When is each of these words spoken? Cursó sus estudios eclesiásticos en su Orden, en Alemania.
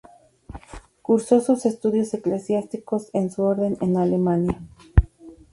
Cursó 1.03 1.41
sus 1.41 1.67
estudios 1.67 2.11
eclesiásticos 2.15 3.11
en 3.13 3.29
su 3.29 3.43
Orden, 3.43 3.77
en 3.81 3.97
Alemania. 3.97 4.59